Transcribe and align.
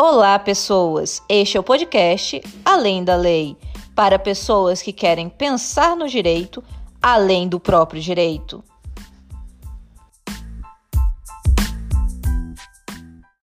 Olá, 0.00 0.38
pessoas! 0.38 1.20
Este 1.28 1.56
é 1.56 1.60
o 1.60 1.62
podcast 1.64 2.40
Além 2.64 3.02
da 3.02 3.16
Lei 3.16 3.56
para 3.96 4.16
pessoas 4.16 4.80
que 4.80 4.92
querem 4.92 5.28
pensar 5.28 5.96
no 5.96 6.06
direito 6.06 6.62
além 7.02 7.48
do 7.48 7.58
próprio 7.58 8.00
direito. 8.00 8.62